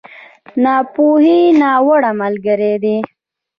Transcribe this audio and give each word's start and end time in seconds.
ناپوهي، 0.63 1.39
ناوړه 1.61 2.11
ملګری 2.21 2.73
دی. 2.83 2.97